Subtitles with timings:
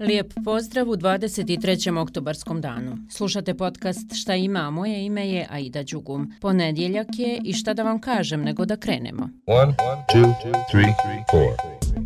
[0.00, 1.98] Lijep pozdrav u 23.
[1.98, 2.98] oktobarskom danu.
[3.10, 6.32] Slušate podcast Šta ima, moje ime je Aida Đugum.
[6.40, 9.28] Ponedjeljak je i šta da vam kažem nego da krenemo.
[9.46, 9.74] 1,
[10.14, 10.34] 2,
[10.74, 10.92] 3,
[11.32, 12.00] 4.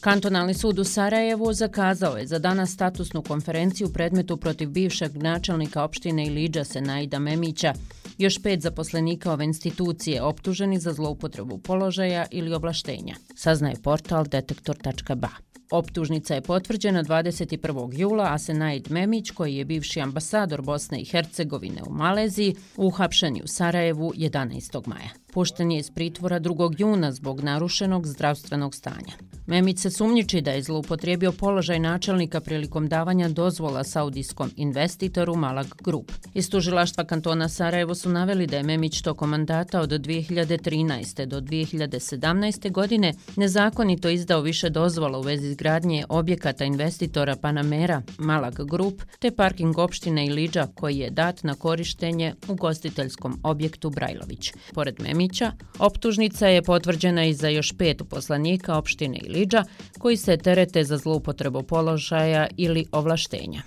[0.00, 6.26] Kantonalni sud u Sarajevu zakazao je za danas statusnu konferenciju predmetu protiv bivšeg načelnika opštine
[6.26, 7.74] Iliđa Senaida Memića,
[8.18, 15.53] još pet zaposlenika ove institucije optuženi za zloupotrebu položaja ili oblaštenja, saznaje portal detektor.ba.
[15.70, 17.98] Optužnica je potvrđena 21.
[17.98, 23.42] jula, a Senaid Memić, koji je bivši ambasador Bosne i Hercegovine u Maleziji, uhapšen je
[23.42, 24.86] u Sarajevu 11.
[24.86, 25.10] maja.
[25.32, 26.74] Pušten je iz pritvora 2.
[26.78, 29.33] juna zbog narušenog zdravstvenog stanja.
[29.46, 36.12] Memić se sumnjiči da je zloupotrijebio položaj načelnika prilikom davanja dozvola saudijskom investitoru Malag Group.
[36.34, 41.24] Iz tužilaštva kantona Sarajevo su naveli da je Memić tokom mandata od 2013.
[41.26, 42.72] do 2017.
[42.72, 49.78] godine nezakonito izdao više dozvola u vezi izgradnje objekata investitora Panamera Malag Group te parking
[49.78, 54.52] opštine Iliđa koji je dat na korištenje u gostiteljskom objektu Brajlović.
[54.74, 59.64] Pored Memića, optužnica je potvrđena i za još pet poslanika opštine Iliđa Liđa
[59.98, 63.62] koji se terete za zloupotrebu položaja ili ovlaštenja.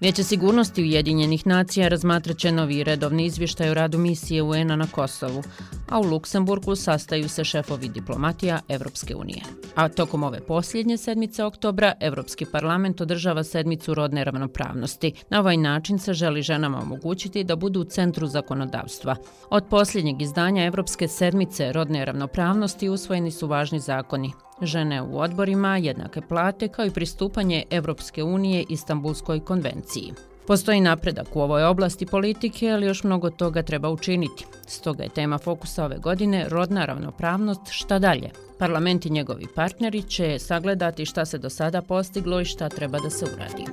[0.00, 5.42] Vijeće sigurnosti Ujedinjenih nacija razmatraće novi redovni izvještaj o radu misije UN-a na Kosovu,
[5.90, 9.42] a u Luksemburgu sastaju se šefovi diplomatija Evropske unije.
[9.74, 15.12] A tokom ove posljednje sedmice oktobra, Evropski parlament održava sedmicu rodne ravnopravnosti.
[15.30, 19.16] Na ovaj način se želi ženama omogućiti da budu u centru zakonodavstva.
[19.50, 24.32] Od posljednjeg izdanja Evropske sedmice rodne ravnopravnosti usvojeni su važni zakoni
[24.62, 30.12] žene u odborima, jednake plate kao i pristupanje Evropske unije Istanbulskoj konvenciji.
[30.46, 34.46] Postoji napredak u ovoj oblasti politike, ali još mnogo toga treba učiniti.
[34.66, 38.30] Stoga je tema fokusa ove godine rodna ravnopravnost šta dalje.
[38.58, 43.10] Parlament i njegovi partneri će sagledati šta se do sada postiglo i šta treba da
[43.10, 43.64] se uradi.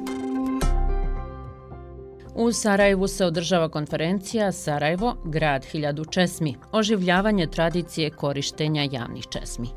[2.35, 9.67] U Sarajevu se održava konferencija Sarajevo, grad hiljadu česmi, oživljavanje tradicije korištenja javnih česmi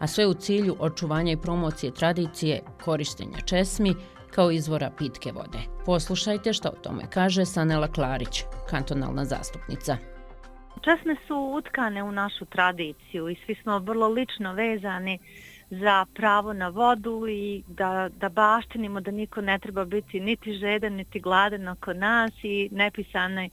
[0.00, 3.94] a sve u cilju očuvanja i promocije tradicije korištenja česmi
[4.34, 5.58] kao izvora pitke vode.
[5.86, 9.96] Poslušajte što o tome kaže Sanela Klarić, kantonalna zastupnica.
[10.80, 15.18] Česme su utkane u našu tradiciju i svi smo vrlo lično vezani
[15.70, 20.92] za pravo na vodu i da, da baštinimo da niko ne treba biti niti žedan,
[20.92, 23.50] niti gladan oko nas i nepisane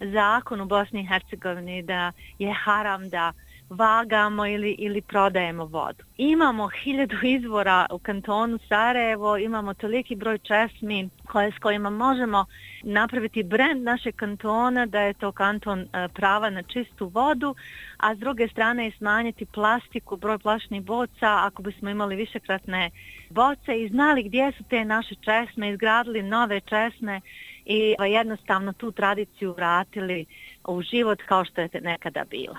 [0.00, 3.32] zakon u Bosni i Hercegovini da je haram da
[3.70, 6.04] vagamo ili, ili prodajemo vodu.
[6.16, 12.46] Imamo hiljadu izvora u kantonu Sarajevo, imamo toliki broj česmi koje, s kojima možemo
[12.82, 17.54] napraviti brend naše kantona da je to kanton e, prava na čistu vodu,
[17.96, 22.90] a s druge strane i smanjiti plastiku, broj plašnih boca ako bismo imali višekratne
[23.30, 27.20] boce i znali gdje su te naše česme, izgradili nove česme
[27.64, 30.26] i e, jednostavno tu tradiciju vratili
[30.64, 32.58] u život kao što je nekada bila.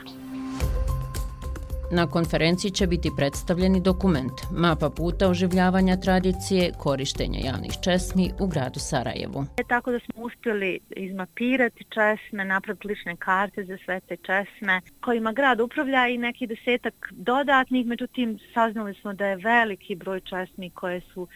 [1.95, 8.79] Na konferenciji će biti predstavljeni dokument Mapa puta oživljavanja tradicije korištenja javnih česmi u gradu
[8.79, 9.45] Sarajevu.
[9.57, 15.31] E, tako da smo uspjeli izmapirati česme, napraviti lične karte za sve te česme kojima
[15.31, 21.01] grad upravlja i neki desetak dodatnih, međutim saznali smo da je veliki broj česmi koje
[21.01, 21.27] su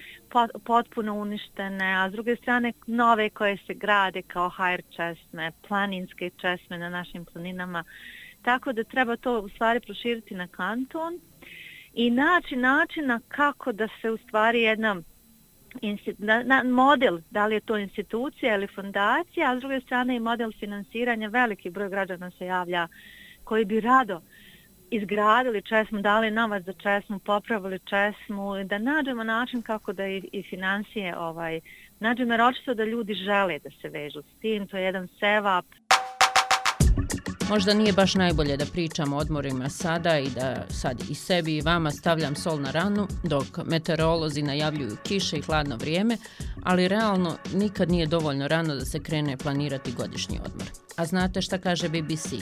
[0.64, 6.78] potpuno uništene, a s druge strane nove koje se grade kao HR česme, planinske česme
[6.78, 7.84] na našim planinama
[8.42, 11.20] tako da treba to u stvari proširiti na kanton
[11.94, 15.02] i naći načina kako da se u stvari jedna
[16.18, 20.20] na, na, model, da li je to institucija ili fondacija, a s druge strane i
[20.20, 22.88] model finansiranja, veliki broj građana se javlja
[23.44, 24.22] koji bi rado
[24.92, 30.44] izgradili česmu, dali novac za česmu, popravili česmu, da nađemo način kako da i, i
[30.44, 31.60] financije ovaj,
[32.00, 35.66] nađemo jer očito da ljudi žele da se vežu s tim, to je jedan sevap.
[37.50, 41.62] Možda nije baš najbolje da pričam o odmorima sada i da sad i sebi i
[41.62, 46.18] vama stavljam sol na ranu dok meteorolozi najavljuju kiše i hladno vrijeme,
[46.64, 50.68] ali realno nikad nije dovoljno rano da se krene planirati godišnji odmor.
[50.96, 52.34] A znate šta kaže BBC?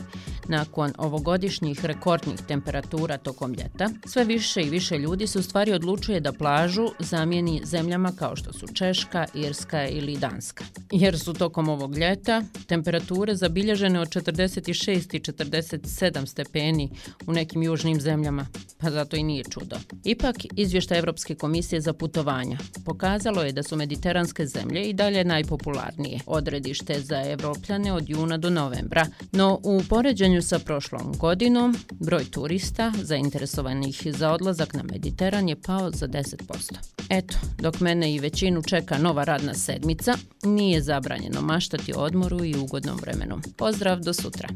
[0.47, 6.19] Nakon ovogodišnjih rekordnih temperatura tokom ljeta, sve više i više ljudi se u stvari odlučuje
[6.19, 10.63] da plažu zamijeni zemljama kao što su Češka, Irska ili Danska.
[10.91, 16.89] Jer su tokom ovog ljeta temperature zabilježene od 46 i 47 stepeni
[17.27, 18.47] u nekim južnim zemljama,
[18.77, 19.75] pa zato i nije čudo.
[20.03, 26.19] Ipak, izvješta Evropske komisije za putovanja pokazalo je da su mediteranske zemlje i dalje najpopularnije
[26.25, 32.93] odredište za evropljane od juna do novembra, no u poređenju sa prošlom godinom broj turista
[33.03, 36.73] zainteresovanih za odlazak na Mediteran je pao za 10%.
[37.09, 40.13] Eto, dok mene i većinu čeka nova radna sedmica,
[40.43, 43.41] nije zabranjeno maštati odmoru i ugodnom vremenu.
[43.57, 44.49] Pozdrav do sutra!